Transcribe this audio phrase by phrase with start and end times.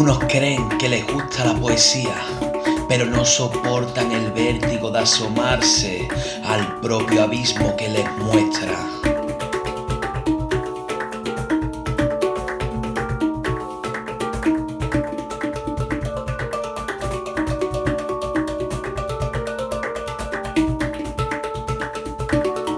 [0.00, 2.14] Unos creen que les gusta la poesía,
[2.88, 6.08] pero no soportan el vértigo de asomarse
[6.42, 8.78] al propio abismo que les muestra.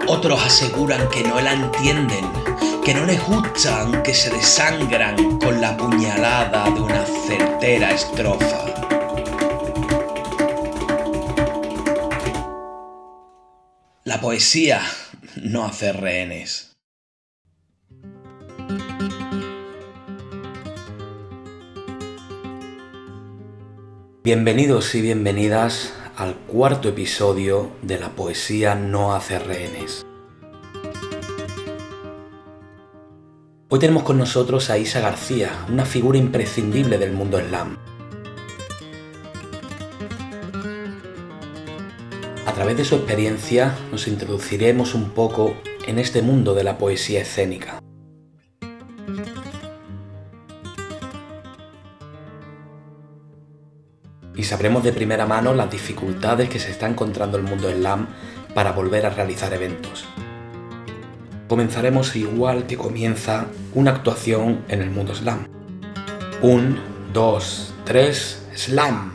[0.09, 2.25] Otros aseguran que no la entienden,
[2.85, 8.65] que no les gustan, que se desangran con la puñalada de una certera estrofa.
[14.05, 14.81] La poesía
[15.37, 16.73] no hace rehenes.
[24.25, 30.05] Bienvenidos y bienvenidas al cuarto episodio de La poesía no hace rehenes.
[33.75, 37.79] Hoy tenemos con nosotros a Isa García, una figura imprescindible del mundo slam.
[42.45, 45.57] A través de su experiencia nos introduciremos un poco
[45.87, 47.79] en este mundo de la poesía escénica.
[54.37, 58.09] Y sabremos de primera mano las dificultades que se está encontrando el mundo slam
[58.53, 60.05] para volver a realizar eventos
[61.53, 65.47] comenzaremos igual que comienza una actuación en el mundo slam.
[66.41, 66.79] Un,
[67.13, 69.13] dos, tres, slam.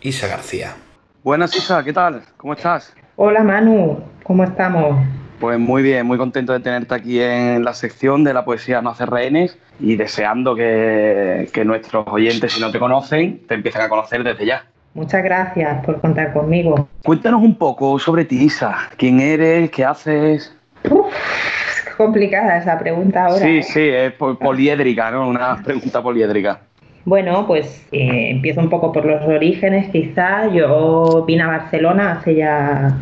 [0.00, 0.76] Isa García.
[1.22, 2.22] Buenas Isa, ¿qué tal?
[2.38, 2.94] ¿Cómo estás?
[3.16, 4.96] Hola Manu, ¿cómo estamos?
[5.40, 8.88] Pues muy bien, muy contento de tenerte aquí en la sección de la poesía No
[8.88, 13.90] hace rehenes y deseando que, que nuestros oyentes, si no te conocen, te empiecen a
[13.90, 14.64] conocer desde ya.
[14.94, 16.88] Muchas gracias por contar conmigo.
[17.04, 18.88] Cuéntanos un poco sobre ti, Isa.
[18.96, 19.70] ¿Quién eres?
[19.70, 20.56] ¿Qué haces?
[21.96, 23.44] complicada esa pregunta ahora.
[23.44, 25.28] Sí, sí, es poliédrica, ¿no?
[25.28, 26.60] Una pregunta poliédrica.
[27.04, 30.46] Bueno, pues eh, empiezo un poco por los orígenes, quizá.
[30.52, 32.96] Yo vine a Barcelona hace ya,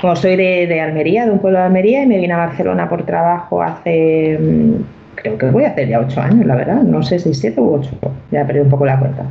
[0.00, 3.06] como soy de, Almería, de un pueblo de Almería, y me vine a Barcelona por
[3.06, 4.74] trabajo hace, mm,
[5.14, 6.82] creo que voy a hacer ya ocho años, la verdad.
[6.82, 7.90] No sé si siete u ocho,
[8.32, 9.24] ya perdí un poco la cuenta.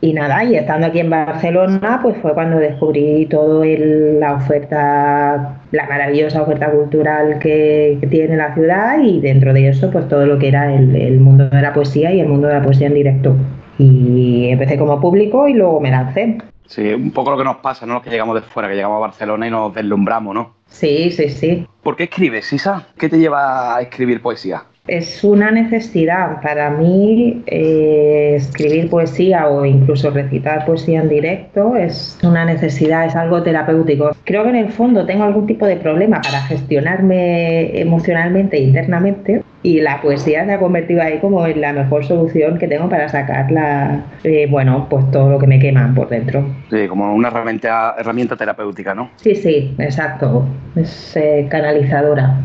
[0.00, 5.86] Y nada, y estando aquí en Barcelona, pues fue cuando descubrí todo la oferta, la
[5.86, 10.48] maravillosa oferta cultural que, tiene la ciudad y dentro de eso, pues todo lo que
[10.48, 13.36] era el, mundo de la poesía y el mundo de la poesía en directo.
[13.78, 16.38] Y empecé como público y luego me lancé.
[16.66, 17.94] Sí, un poco lo que nos pasa, ¿no?
[17.94, 20.54] Los que llegamos de fuera, que llegamos a Barcelona y nos deslumbramos, ¿no?
[20.66, 21.66] Sí, sí, sí.
[21.82, 22.86] ¿Por qué escribes, Isa?
[22.98, 24.64] ¿Qué te lleva a escribir poesía?
[24.88, 32.18] Es una necesidad para mí eh, escribir poesía o incluso recitar poesía en directo es
[32.22, 34.16] una necesidad, es algo terapéutico.
[34.24, 39.42] Creo que en el fondo tengo algún tipo de problema para gestionarme emocionalmente e internamente
[39.62, 43.08] y la poesía se ha convertido ahí como en la mejor solución que tengo para
[43.08, 46.44] sacar la, eh, bueno, pues todo lo que me quema por dentro.
[46.70, 49.10] Sí, como una herramienta, herramienta terapéutica, ¿no?
[49.16, 50.46] Sí, sí, exacto.
[50.76, 52.36] Es eh, canalizadora.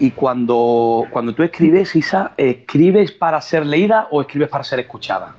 [0.00, 5.34] Y cuando, cuando tú escribes, Isa, ¿escribes para ser leída o escribes para ser escuchada?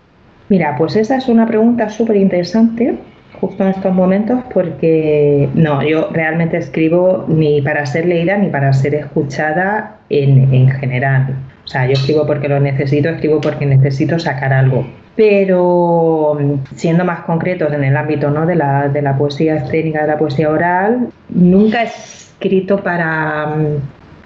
[0.49, 2.95] Mira, pues esa es una pregunta súper interesante
[3.39, 8.71] justo en estos momentos porque no, yo realmente escribo ni para ser leída ni para
[8.71, 11.35] ser escuchada en, en general.
[11.65, 14.85] O sea, yo escribo porque lo necesito, escribo porque necesito sacar algo.
[15.15, 16.37] Pero
[16.75, 18.45] siendo más concretos en el ámbito ¿no?
[18.45, 23.55] de, la, de la poesía escénica, de la poesía oral, nunca he escrito para,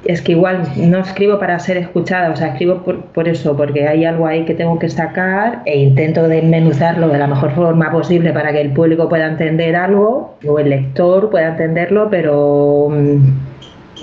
[0.05, 2.83] es que igual no escribo para ser escuchada, o sea, escribo
[3.13, 7.27] por, eso, porque hay algo ahí que tengo que sacar e intento desmenuzarlo de la
[7.27, 12.09] mejor forma posible para que el público pueda entender algo o el lector pueda entenderlo,
[12.09, 13.17] pero mm,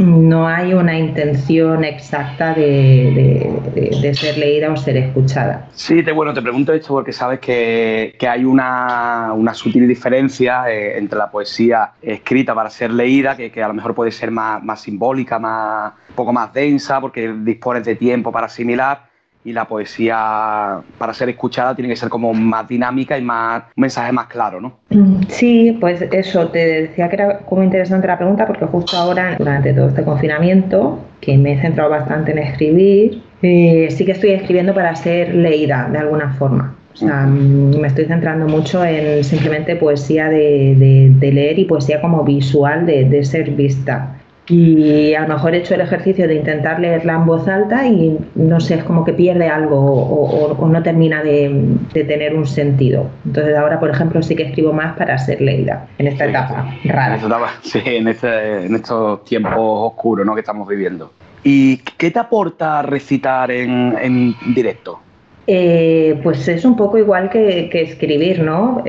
[0.01, 5.69] no hay una intención exacta de, ser leída o ser escuchada.
[5.73, 11.19] Sí, te, bueno, te pregunto esto porque sabes que, hay una, sutil diferencia eh, entre
[11.19, 15.39] la poesía escrita para ser leída, que, a lo mejor puede ser más, más simbólica,
[15.39, 19.12] más, un poco más densa, porque dispones de tiempo para asimilar
[19.45, 23.81] y la poesía para ser escuchada tiene que ser como más dinámica y más un
[23.81, 24.79] mensaje más claro, ¿no?
[24.91, 29.37] Mm, sí, pues eso, te decía que era como interesante la pregunta porque justo ahora,
[29.39, 34.31] durante todo este confinamiento, que me he centrado bastante en escribir, eh, sí que estoy
[34.31, 36.77] escribiendo para ser leída de alguna forma.
[36.95, 42.23] O sea, mm, me estoy centrando mucho en simplemente poesía de, leer y poesía como
[42.23, 44.19] visual de, de ser vista
[44.53, 48.19] y a lo mejor he hecho el ejercicio de intentar leerla en voz alta y
[48.35, 53.09] no sé, es como que pierde algo o, no termina de, tener un sentido.
[53.25, 57.19] Entonces ahora, por ejemplo, sí que escribo más para ser leída en esta etapa rara.
[57.63, 60.35] sí, en, este, en estos tiempos oscuros ¿no?
[60.35, 61.13] que estamos viviendo.
[61.43, 65.01] ¿Y qué te aporta recitar en, en directo?
[65.47, 68.85] Eh, pues es un poco igual que, escribir, ¿no?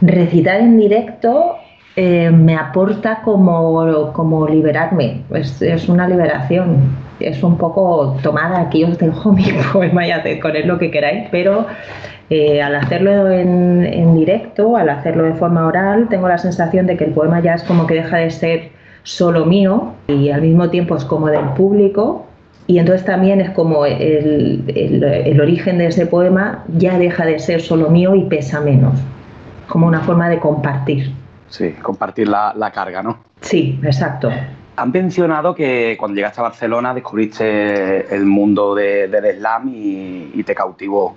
[0.00, 1.56] Recitar en directo
[1.96, 7.04] eh, me aporta como, como liberarme, es, una liberación.
[7.20, 10.90] Es un poco tomada, aquí os dejo mi poema y haced con él lo que
[10.90, 11.66] queráis, pero
[12.30, 16.96] eh, al hacerlo en, en, directo, al hacerlo de forma oral, tengo la sensación de
[16.96, 18.70] que el poema ya es como que deja de ser
[19.04, 22.26] solo mío y al mismo tiempo es como del público
[22.66, 27.60] y entonces también es como el, el, origen de ese poema ya deja de ser
[27.60, 28.98] solo mío y pesa menos,
[29.68, 31.12] como una forma de compartir.
[31.54, 33.20] Sí, compartir la, la carga, ¿no?
[33.40, 34.28] Sí, exacto.
[34.74, 40.42] Han mencionado que cuando llegaste a Barcelona descubriste el mundo de, del slam y, y,
[40.42, 41.16] te cautivó.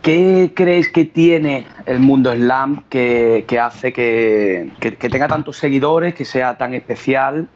[0.00, 6.14] ¿Qué crees que tiene el mundo slam que, que hace que, que, tenga tantos seguidores,
[6.14, 7.46] que sea tan especial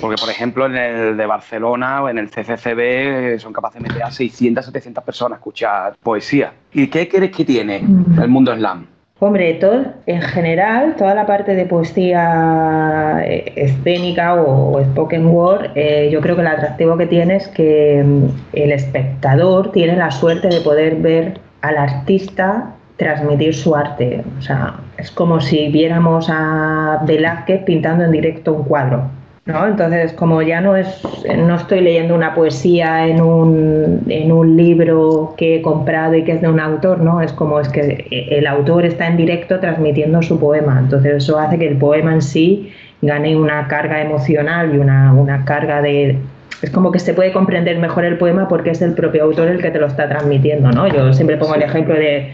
[0.00, 3.88] porque, por ejemplo, en el de Barcelona o en el CCCB eh, son capaces de
[3.90, 6.54] meter a 600, 700 personas a escuchar poesía.
[6.72, 8.22] ¿Y qué crees que tiene mm.
[8.22, 8.93] el mundo slam?
[9.26, 16.10] Hombre, todo, en general, toda la parte de poesía eh, escénica o, spoken word, eh,
[16.12, 20.48] yo creo que el atractivo que tiene es que mm, el espectador tiene la suerte
[20.48, 24.22] de poder ver al artista transmitir su arte.
[24.38, 29.04] O sea, es como si viéramos a Velázquez pintando en directo un cuadro.
[29.46, 29.66] ¿No?
[29.66, 31.02] Entonces, como ya no es,
[31.36, 36.32] no estoy leyendo una poesía en un, en un libro que he comprado y que
[36.32, 37.20] es de un autor, ¿no?
[37.20, 40.78] Es como es que el autor está en directo transmitiendo su poema.
[40.78, 45.44] Entonces, eso hace que el poema en sí gane una carga emocional y una, una
[45.44, 46.18] carga de,
[46.62, 49.60] es como que se puede comprender mejor el poema porque es el propio autor el
[49.60, 50.88] que te lo está transmitiendo, ¿no?
[50.88, 52.32] Yo siempre pongo el ejemplo de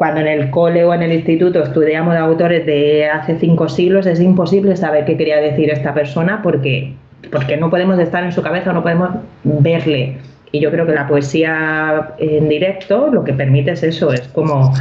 [0.00, 4.18] cuando en el cole o en el instituto estudiamos autores de hace cinco siglos, es
[4.18, 6.94] imposible saber qué quería decir esta persona porque,
[7.30, 9.10] porque no podemos estar en su cabeza, no podemos
[9.44, 10.16] verle.
[10.52, 14.72] Y yo creo que la poesía en directo lo que permite es eso, es como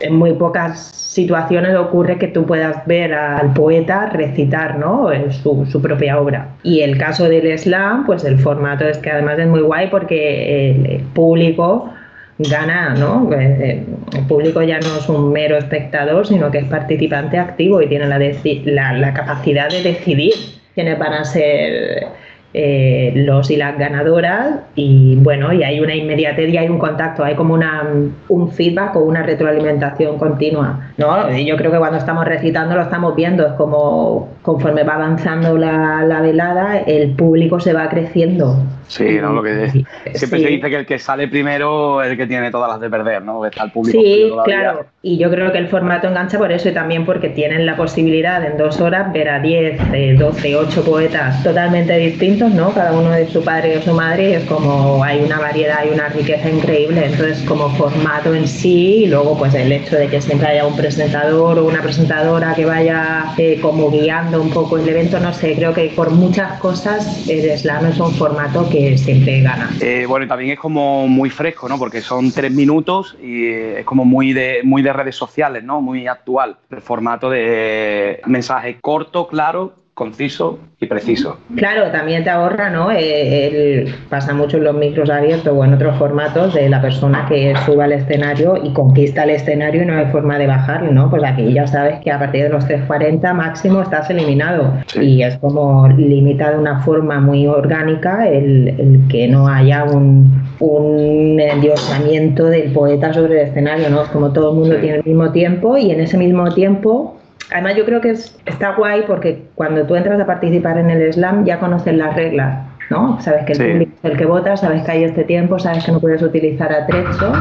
[0.00, 5.08] en muy pocas situaciones ocurre que tú puedas ver al poeta recitar ¿no?
[5.30, 6.48] su, su, propia obra.
[6.64, 10.72] Y el caso del slam, pues el formato es que además es muy guay porque
[10.72, 11.92] el público
[12.38, 13.32] gana, ¿no?
[13.32, 13.86] Eh, eh,
[14.16, 18.06] el público ya no es un mero espectador, sino que es participante activo y tiene
[18.06, 20.32] la capacidad de decidir
[20.74, 22.08] quiénes van a ser
[22.56, 27.24] eh, los y las ganadoras y bueno, y hay una inmediatez y hay un contacto,
[27.24, 27.82] hay como una,
[28.28, 31.36] un feedback o una retroalimentación continua, ¿no?
[31.36, 35.58] Y yo creo que cuando estamos recitando lo estamos viendo, es como conforme va avanzando
[35.58, 38.56] la, la velada, el público se va creciendo.
[38.88, 39.32] Sí, ¿no?
[39.32, 39.70] Lo que
[40.14, 42.90] siempre se dice que el que sale primero es el que tiene todas las de
[42.90, 43.44] perder, ¿no?
[43.44, 43.98] Está el público.
[44.00, 44.86] Sí, claro.
[45.02, 48.44] Y yo creo que el formato engancha por eso y también porque tienen la posibilidad
[48.44, 52.72] en dos horas ver a 10, 12, 8 poetas totalmente distintos ¿no?
[52.72, 55.92] Cada uno de su padre de su madre, y es como hay una variedad y
[55.92, 57.06] una riqueza increíble.
[57.06, 60.76] Entonces, como formato en sí, y luego pues el hecho de que siempre haya un
[60.76, 65.54] presentador o una presentadora que vaya eh, como guiando un poco el evento, no sé,
[65.54, 69.70] creo que por muchas cosas el slam es un formato que siempre gana.
[69.80, 71.78] Eh, bueno, también es como muy fresco, ¿no?
[71.78, 75.80] Porque son tres minutos y es como muy de, muy de redes sociales, ¿no?
[75.80, 76.56] Muy actual.
[76.70, 81.38] El formato de mensaje corto, claro, conciso y preciso.
[81.54, 82.90] Claro, también te ahorra, ¿no?
[82.90, 87.54] Eh, pasa mucho en los micros abiertos o en otros formatos de la persona que
[87.64, 91.10] sube al escenario y conquista el escenario y no hay forma de bajarlo, ¿no?
[91.10, 95.38] Pues aquí ya sabes que a partir de los 3.40 máximo estás eliminado y es
[95.38, 102.72] como limita de una forma muy orgánica el, que no haya un, un endiosamiento del
[102.72, 104.02] poeta sobre el escenario, ¿no?
[104.02, 107.16] Es como todo el mundo tiene el mismo tiempo y en ese mismo tiempo
[107.54, 111.44] Además, yo creo que está guay porque cuando tú entras a participar en el slam
[111.44, 113.20] ya conoces las reglas, ¿no?
[113.20, 115.92] Sabes que el público es el que vota, sabes que hay este tiempo, sabes que
[115.92, 117.32] no puedes utilizar atrecho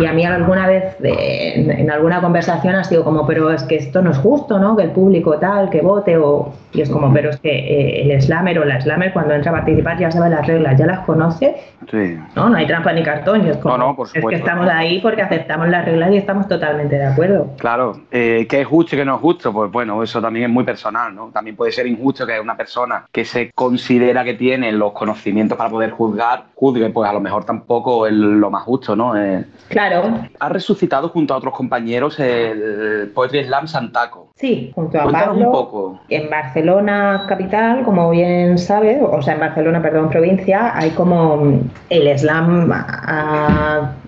[0.00, 4.02] y a mí alguna vez en, alguna conversación ha sido como, pero es que esto
[4.02, 4.76] no es justo, ¿no?
[4.76, 6.52] Que el público tal, que vote, o...
[6.72, 9.56] y es como, pero es que eh, el slammer o la slammer cuando entra a
[9.56, 11.56] participar ya sabe las reglas, ya las conoce.
[11.90, 12.18] Sí.
[12.34, 13.46] No, no hay trampa ni cartón.
[13.46, 16.96] es, como, no, por es que estamos ahí porque aceptamos las reglas y estamos totalmente
[16.96, 17.50] de acuerdo.
[17.58, 19.52] Claro, eh, ¿qué es justo y qué no es justo?
[19.52, 21.30] Pues bueno, eso también es muy personal, ¿no?
[21.32, 25.70] También puede ser injusto que una persona que se considera que tiene los conocimientos para
[25.70, 29.16] poder juzgar, juzgue, pues a lo mejor tampoco es lo más justo, ¿no?
[29.16, 29.89] Eh, claro
[30.38, 34.32] ha resucitado junto a otros compañeros el Poetry Slam Santaco.
[34.36, 35.46] Sí, junto a Pablo.
[35.46, 36.00] un poco.
[36.08, 42.18] En Barcelona capital, como bien sabes, o sea, en Barcelona, perdón, provincia, hay como el
[42.18, 42.70] slam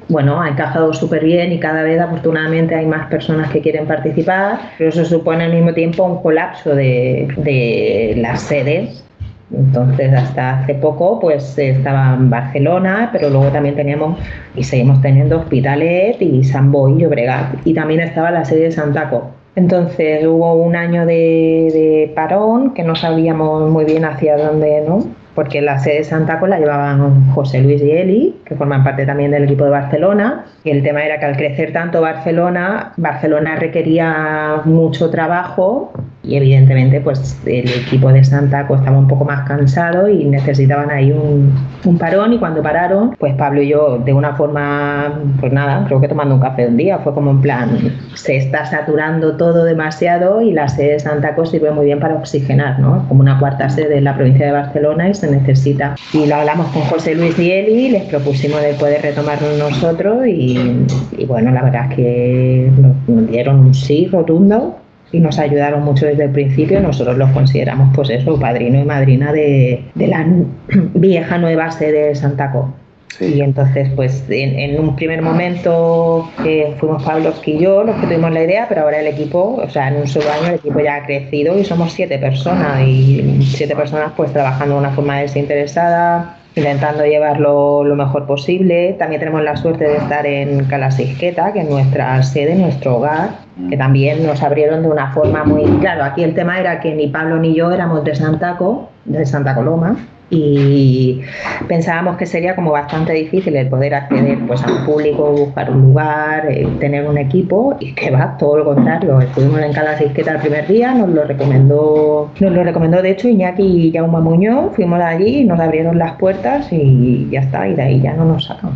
[0.08, 4.58] bueno, ha encajado súper bien y cada vez afortunadamente hay más personas que quieren participar,
[4.76, 9.04] pero eso supone al mismo tiempo un colapso de, de las sedes
[9.54, 14.18] Entonces, hasta hace poco, pues estaba en Barcelona, pero luego también teníamos
[14.54, 17.66] y seguimos teniendo Hospitalet y San Boi y Llobregat.
[17.66, 19.30] Y también estaba la sede de Santaco.
[19.54, 25.04] Entonces hubo un año de, de parón que no sabíamos muy bien hacia dónde, ¿no?
[25.34, 29.30] porque la sede de Santaco la llevaban José Luis y Eli, que forman parte también
[29.30, 34.60] del equipo de Barcelona, y el tema era que al crecer tanto Barcelona, Barcelona requería
[34.64, 35.92] mucho trabajo
[36.24, 41.10] y evidentemente pues el equipo de Santaco estaba un poco más cansado y necesitaban ahí
[41.10, 41.52] un,
[41.84, 42.32] un, parón.
[42.32, 46.34] Y cuando pararon pues Pablo y yo de una forma pues nada creo que tomando
[46.34, 50.68] un café un día fue como en plan se está saturando todo demasiado y la
[50.68, 53.04] sede de Santaco sirve muy bien para oxigenar ¿no?
[53.08, 55.96] como una cuarta sede en la provincia de Barcelona y se necesita.
[56.12, 60.86] Y lo hablamos con José Luis y Eli les propusimos de poder retomarlo nosotros y,
[61.18, 62.72] y bueno la verdad es que
[63.08, 64.81] nos dieron un sí rotundo
[65.12, 66.80] y nos ayudaron mucho desde el principio.
[66.80, 70.26] Nosotros los consideramos, pues eso, padrino y madrina de, de la
[70.94, 72.74] vieja nueva sede de Santaco.
[73.18, 73.34] Sí.
[73.34, 78.06] Y entonces, pues en, en un primer momento eh, fuimos Pablo y yo los que
[78.06, 80.80] tuvimos la idea, pero ahora el equipo, o sea, en un solo año el equipo
[80.80, 85.18] ya ha crecido y somos siete personas y siete personas pues trabajando de una forma
[85.18, 88.94] desinteresada, intentando llevarlo lo mejor posible.
[88.98, 93.30] También tenemos la suerte de estar en Calasisqueta, que es nuestra sede, nuestro hogar,
[93.68, 95.64] que también nos abrieron de una forma muy...
[95.80, 99.54] Claro, aquí el tema era que ni Pablo ni yo éramos de Santaco, de Santa
[99.54, 99.96] Coloma,
[100.34, 101.20] y
[101.68, 105.82] pensábamos que sería como bastante difícil el poder acceder pues a un público, buscar un
[105.82, 109.20] lugar, eh, tener un equipo y que va todo lo contrario.
[109.20, 113.62] Estuvimos en Calasisqueta el primer día, nos lo recomendó, nos lo recomendó de hecho Iñaki
[113.62, 118.00] y Jaume Muñoz, fuimos allí, nos abrieron las puertas y ya está, y de ahí
[118.00, 118.70] ya no nos sacan.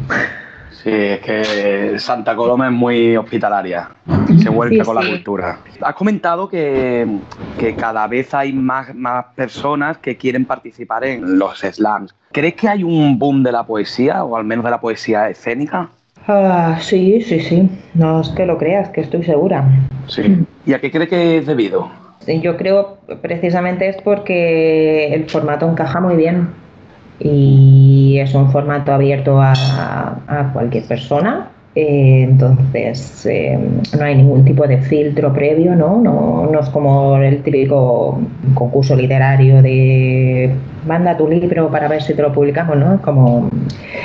[0.83, 3.91] Sí, es que Santa Coloma es muy hospitalaria,
[4.43, 5.05] se vuelve sí, con sí.
[5.05, 5.59] la cultura.
[5.81, 7.07] Has comentado que,
[7.59, 12.15] que cada vez hay más, más, personas que quieren participar en los slams.
[12.31, 15.89] ¿Crees que hay un boom de la poesía, o al menos de la poesía escénica?
[16.29, 17.69] Uh, sí, sí, sí.
[17.95, 19.65] No es que lo creas, que estoy segura.
[20.09, 20.45] Sí.
[20.67, 21.91] ¿Y a qué crees que es debido?
[22.27, 26.49] Yo creo precisamente es porque el formato encaja muy bien
[27.21, 29.53] y es un formato abierto a,
[30.27, 31.51] a cualquier persona.
[31.75, 33.59] Eh, entonces, eh,
[33.99, 36.01] no hay ningún tipo de filtro previo, ¿no?
[36.01, 36.49] ¿no?
[36.51, 38.19] No es como el típico
[38.55, 40.55] concurso literario de
[40.87, 43.01] manda tu libro para ver si te lo publicamos, ¿no?
[43.03, 43.51] Como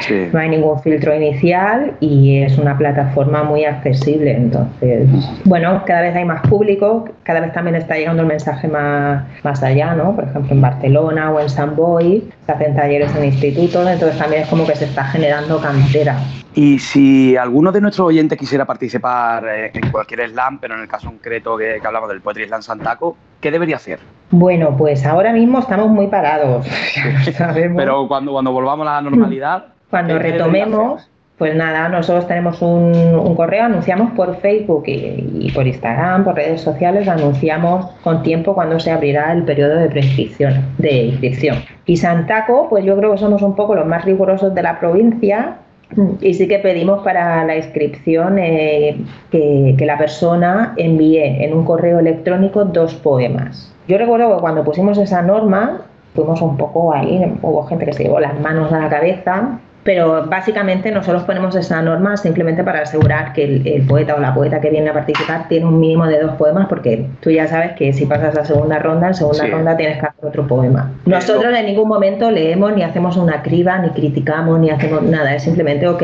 [0.02, 0.28] sí.
[0.32, 4.36] no hay ningún filtro inicial y es una plataforma muy accesible.
[4.36, 5.08] Entonces,
[5.46, 9.64] bueno, cada vez hay más público, cada vez también está llegando el mensaje más, más
[9.64, 10.16] allá, ¿no?
[10.16, 14.44] Por ejemplo, en Barcelona o en San Boy se hacen talleres en institutos, entonces también
[14.44, 16.18] es como que se está generando cantera.
[16.54, 21.08] Y si alguno de nuestros oyentes quisiera participar en cualquier slam, pero en el caso
[21.08, 24.00] concreto que, que hablamos del Poetry Slam Santaco, ¿qué debería hacer?
[24.30, 26.66] Bueno, pues ahora mismo estamos muy parados.
[27.76, 29.66] pero cuando, cuando volvamos a la normalidad.
[29.90, 35.68] Cuando retomemos, pues nada, nosotros tenemos un, un correo, anunciamos por Facebook y, y, por
[35.68, 41.06] Instagram, por redes sociales, anunciamos con tiempo cuando se abrirá el periodo de prescripción, de
[41.08, 41.58] inscripción.
[41.86, 45.58] Y Santaco, pues yo creo que somos un poco los más rigurosos de la provincia
[46.22, 48.98] y sí que pedimos para la inscripción eh,
[49.32, 53.74] que, que, la persona envíe en un correo electrónico dos poemas.
[53.88, 55.82] Yo recuerdo que cuando pusimos esa norma,
[56.14, 60.26] fuimos un poco ahí, hubo gente que se llevó las manos a la cabeza, pero
[60.28, 64.62] básicamente nosotros ponemos esa norma simplemente para asegurar que el, el, poeta o la poeta
[64.62, 67.92] que viene a participar tiene un mínimo de dos poemas, porque tú ya sabes que
[67.94, 69.50] si pasas la segunda ronda, en segunda sí.
[69.50, 70.92] ronda tienes que hacer otro poema.
[71.06, 75.44] Nosotros en ningún momento leemos ni hacemos una criba, ni criticamos, ni hacemos nada, es
[75.44, 76.04] simplemente, ok,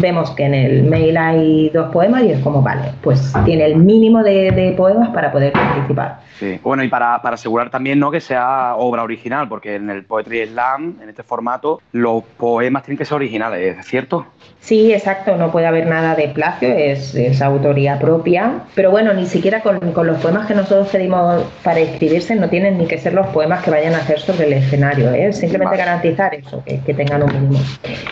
[0.00, 3.76] vemos que en el mail hay dos poemas y es como, vale, pues tiene el
[3.76, 6.20] mínimo de, de poemas para poder participar.
[6.38, 6.58] Sí.
[6.62, 8.10] Bueno, y para, para, asegurar también ¿no?
[8.10, 12.93] que sea obra original, porque en el Poetry Slam, en este formato, los poemas tienen
[12.96, 14.26] que ser originales, ¿es cierto?
[14.60, 18.60] Sí, exacto, no puede haber nada de plagio, es, es autoría propia.
[18.74, 22.78] Pero bueno, ni siquiera con, con, los poemas que nosotros pedimos para inscribirse no tienen
[22.78, 25.32] ni que ser los poemas que vayan a hacer sobre el escenario, ¿eh?
[25.32, 25.84] simplemente vale.
[25.84, 27.64] garantizar eso, que, que, tengan un mínimo.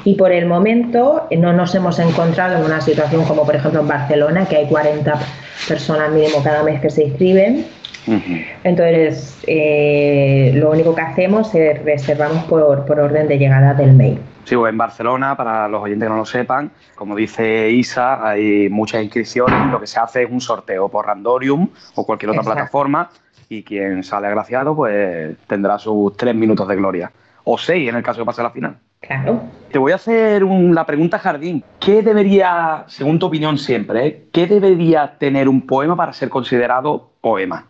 [0.04, 3.88] Y por el momento no nos hemos encontrado en una situación como por ejemplo en
[3.88, 5.18] Barcelona, que hay 40
[5.66, 7.64] personas mínimo cada mes que se inscriben
[8.06, 8.44] Uh -huh.
[8.64, 14.18] Entonces, eh, lo único que hacemos es reservamos por, por, orden de llegada del mail.
[14.44, 19.02] Sí, en Barcelona, para los oyentes que no lo sepan, como dice Isa, hay muchas
[19.02, 19.70] inscripciones.
[19.70, 22.56] Lo que se hace es un sorteo por Randorium o cualquier otra Exacto.
[22.56, 23.10] plataforma
[23.48, 27.12] y quien sale agraciado pues tendrá sus tres minutos de gloria.
[27.44, 28.76] O seis en el caso de pase a la final.
[29.00, 29.42] Claro.
[29.70, 31.64] Te voy a hacer un, la pregunta jardín.
[31.80, 37.10] ¿Qué debería, según tu opinión siempre, eh, qué debería tener un poema para ser considerado
[37.20, 37.66] poema?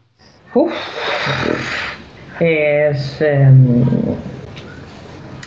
[0.55, 0.73] Uf.
[2.38, 3.85] Es, em,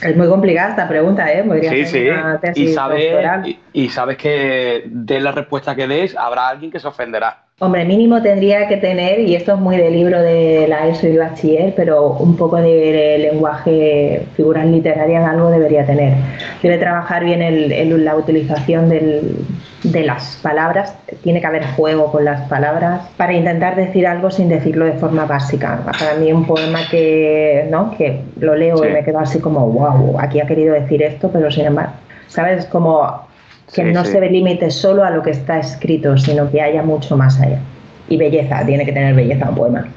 [0.06, 1.44] es muy complicada esta pregunta, ¿eh?
[1.70, 2.08] sí, sí.
[2.56, 7.45] y, sabes, y sabes que de la respuesta que des habrá alguien que se ofenderá.
[7.62, 11.16] Hombre, mínimo tendría que tener, y esto es muy del libro de la ESO y
[11.16, 16.16] bachiller, pero un poco de lenguaje, figuras literarias, algo debería tener.
[16.62, 22.42] Debe trabajar bien el, la utilización de las palabras, tiene que haber juego con las
[22.50, 25.80] palabras para intentar decir algo sin decirlo de forma básica.
[25.86, 27.96] Para mí un poema que, ¿no?
[27.98, 31.50] que lo leo y me quedo así como, wow, aquí ha querido decir esto, pero
[31.50, 31.94] sin embargo,
[32.28, 32.66] ¿sabes?
[32.66, 33.25] Como
[33.74, 37.40] que no se limite solo a lo que está escrito, sino que haya mucho más
[37.42, 37.60] allá.
[38.08, 39.88] Y belleza, tiene que tener belleza un poema.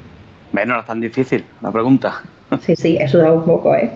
[0.51, 2.21] Bueno, no es tan difícil la pregunta.
[2.61, 3.91] Sí, sí, eso da un poco, ¿eh?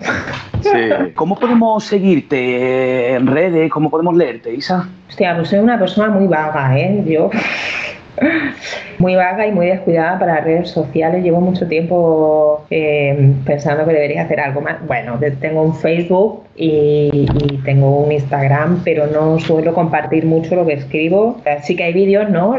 [0.60, 0.70] Sí.
[1.16, 3.68] ¿Cómo podemos seguirte en redes?
[3.68, 4.88] ¿Cómo podemos leerte, Isa?
[5.08, 7.02] Hostia, pues soy una persona muy vaga, ¿eh?
[7.04, 7.30] Yo
[8.98, 11.22] muy vaga y muy descuidada para redes sociales.
[11.22, 14.84] Llevo mucho tiempo eh, pensando que debería hacer algo más.
[14.86, 17.26] Bueno, tengo un Facebook y,
[17.64, 21.40] tengo un Instagram, pero no suelo compartir mucho lo que escribo.
[21.62, 22.56] Sí que hay vídeos, ¿no?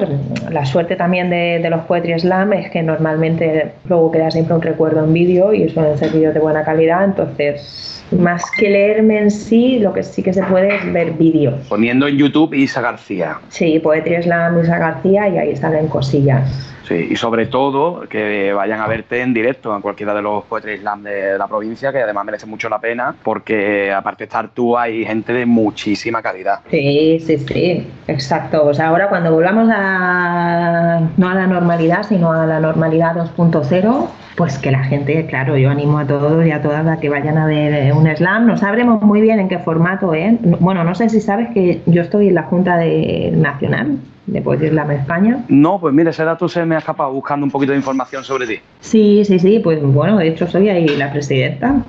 [0.49, 4.61] La suerte también de, de los Poetry Slam es que normalmente luego queda siempre un
[4.61, 9.31] recuerdo en vídeo y suelen ser vídeos de buena calidad, entonces más que leerme en
[9.31, 11.55] sí, lo que sí que se puede es ver vídeos.
[11.67, 13.39] Poniendo en YouTube Isa García.
[13.49, 16.75] Sí, Poetry Slam Isa García y ahí salen cosillas.
[16.87, 20.77] Sí, y sobre todo que vayan a verte en directo en cualquiera de los Poetry
[20.77, 24.77] Slam de la provincia, que además merece mucho la pena, porque aparte de estar tú,
[24.77, 26.59] hay gente de muchísima calidad.
[26.69, 28.65] Sí, sí, sí, exacto.
[28.65, 34.07] O sea, ahora cuando volvamos a, no a la normalidad, sino a la normalidad 2.0,
[34.35, 37.39] pues que la gente, claro, yo animo a todos y a todas a que vayan
[37.39, 38.45] a ver eh, un slam.
[38.45, 40.37] No sabremos muy bien en qué formato, ¿eh?
[40.59, 44.69] Bueno, no sé si sabes que yo estoy en la Junta de Nacional de Poetry
[44.69, 45.45] Slam España.
[45.47, 48.47] No, pues mira, ese dato se me ha escapado buscando un poquito de información sobre
[48.47, 48.59] ti.
[48.79, 51.83] Sí, sí, sí, pues bueno, de hecho soy ahí la presidenta.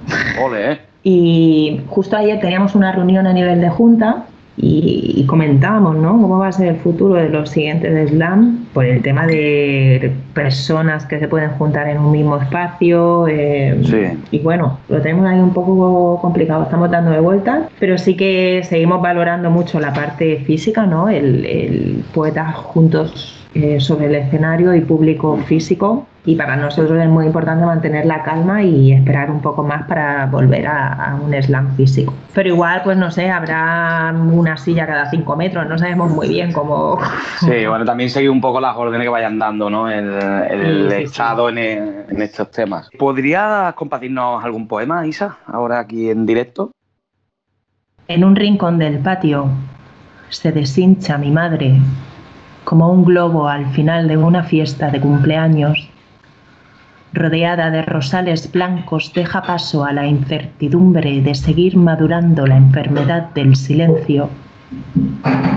[0.45, 0.79] Ole, ¿eh?
[1.03, 6.13] Y justo ayer teníamos una reunión a nivel de junta y, comentábamos ¿no?
[6.21, 10.13] cómo va a ser el futuro de los siguientes de Slam por el tema de
[10.35, 13.27] personas que se pueden juntar en un mismo espacio.
[13.27, 14.23] Eh, sí.
[14.31, 18.61] Y bueno, lo tenemos ahí un poco complicado, estamos dando de vueltas, pero sí que
[18.69, 21.09] seguimos valorando mucho la parte física, ¿no?
[21.09, 27.09] el, el poeta juntos eh, sobre el escenario y público físico y para nosotros es
[27.09, 31.75] muy importante mantener la calma y esperar un poco más para volver a, un slam
[31.77, 32.13] físico.
[32.35, 36.53] Pero igual, pues no sé, habrá una silla cada cinco metros, no sabemos muy bien
[36.53, 36.99] cómo...
[37.41, 39.89] Sí, bueno, también seguir un poco las órdenes que vayan dando, ¿no?
[39.89, 40.15] El,
[40.51, 42.89] el Estado En, en estos temas.
[42.99, 46.71] ¿Podrías compartirnos algún poema, Isa, ahora aquí en directo?
[48.09, 49.49] En un rincón del patio
[50.29, 51.81] se deshincha mi madre
[52.65, 55.89] como un globo al final de una fiesta de cumpleaños
[57.13, 63.57] rodeada de rosales blancos, deja paso a la incertidumbre de seguir madurando la enfermedad del
[63.57, 64.29] silencio,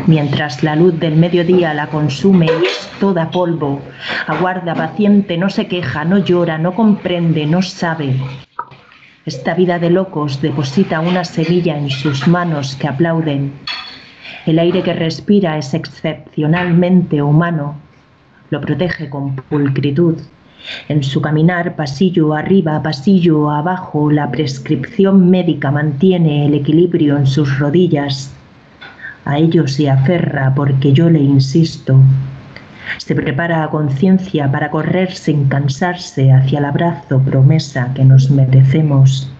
[0.08, 3.82] mientras la luz del mediodía la consume y es toda polvo,
[4.28, 8.16] aguarda paciente, no se queja, no llora, no comprende, no sabe.
[9.26, 13.54] Esta vida de locos deposita una semilla en sus manos que aplauden.
[14.46, 17.76] El aire que respira es excepcionalmente humano,
[18.50, 20.18] lo protege con pulcritud
[20.88, 27.60] en su caminar pasillo arriba, pasillo abajo, la prescripción médica mantiene el equilibrio en sus
[27.60, 28.36] rodillas.
[29.26, 32.00] A ello se aferra porque yo le insisto.
[32.98, 39.32] Se prepara a conciencia para correr sin cansarse hacia el abrazo promesa que nos merecemos.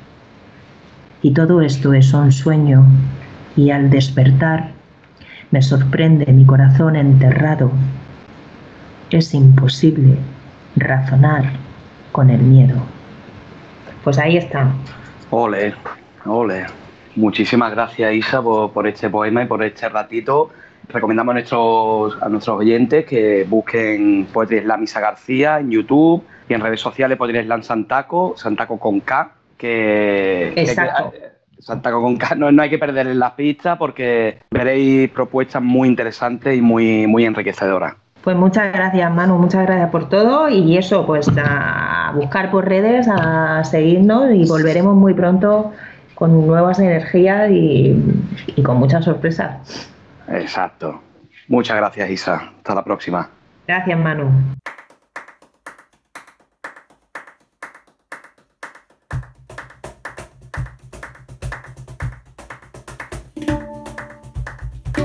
[1.22, 2.86] Y todo esto es un sueño,
[3.56, 4.72] y al despertar
[5.52, 7.72] me sorprende mi corazón enterrado.
[9.10, 10.18] Es imposible
[10.76, 11.52] razonar
[12.12, 12.76] con el miedo.
[14.04, 14.72] Pues ahí está.
[15.32, 15.74] Ole,
[16.26, 16.66] ole.
[17.16, 20.50] Muchísimas gracias Isa por, este poema y por este ratito.
[20.88, 26.54] Recomendamos a nuestros, a nuestros oyentes que busquen Poetry Slam Isa García en YouTube y
[26.54, 30.54] en redes sociales Poetry Slam Santaco, Santaco con K, que...
[30.56, 31.14] Exacto.
[31.60, 36.62] Santaco con K, no, hay que perder las pistas porque veréis propuestas muy interesantes y
[36.62, 37.96] muy, muy enriquecedoras.
[38.24, 43.08] Pues muchas gracias, Manu, muchas gracias por todo y eso, pues a buscar por redes,
[43.10, 45.72] a seguirnos y volveremos muy pronto
[46.20, 47.96] con nuevas energías y,
[48.58, 49.90] y con muchas sorpresas.
[50.28, 51.02] Exacto.
[51.48, 52.52] Muchas gracias, Isa.
[52.58, 53.30] Hasta la próxima.
[53.66, 54.30] Gracias, Manu.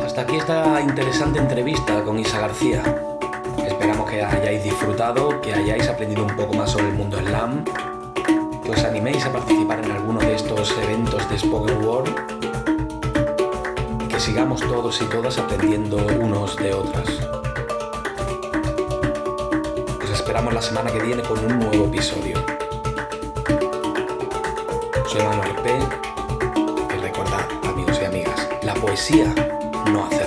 [0.05, 2.83] Hasta aquí esta interesante entrevista con Isa García.
[3.64, 7.64] Esperamos que hayáis disfrutado, que hayáis aprendido un poco más sobre el mundo slam
[8.64, 12.09] que os animéis a participar en alguno de estos eventos de Spoken Word
[14.00, 17.07] y que sigamos todos y todas aprendiendo unos de otras.
[20.03, 22.42] Os esperamos la semana que viene con un nuevo episodio.
[25.09, 25.70] Soy Manuel P.
[26.96, 29.35] Y recordad, amigos y amigas, la poesía
[29.92, 30.24] no hace